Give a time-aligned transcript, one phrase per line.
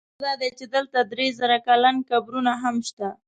[0.07, 3.07] باور دا دی چې دلته درې زره کلن قبرونه هم شته.